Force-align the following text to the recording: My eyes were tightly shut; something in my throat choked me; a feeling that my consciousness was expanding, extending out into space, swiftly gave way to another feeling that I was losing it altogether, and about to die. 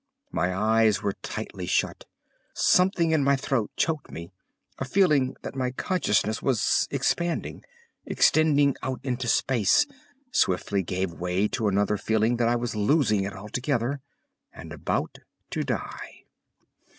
My 0.31 0.51
eyes 0.51 1.03
were 1.03 1.13
tightly 1.21 1.67
shut; 1.67 2.05
something 2.55 3.11
in 3.11 3.23
my 3.23 3.35
throat 3.35 3.69
choked 3.75 4.09
me; 4.09 4.31
a 4.79 4.83
feeling 4.83 5.35
that 5.43 5.53
my 5.55 5.69
consciousness 5.69 6.41
was 6.41 6.87
expanding, 6.89 7.61
extending 8.07 8.75
out 8.81 8.99
into 9.03 9.27
space, 9.27 9.85
swiftly 10.31 10.81
gave 10.81 11.13
way 11.13 11.47
to 11.49 11.67
another 11.67 11.97
feeling 11.97 12.37
that 12.37 12.47
I 12.49 12.55
was 12.55 12.75
losing 12.75 13.25
it 13.25 13.33
altogether, 13.33 14.01
and 14.51 14.73
about 14.73 15.19
to 15.51 15.61
die. 15.63 16.23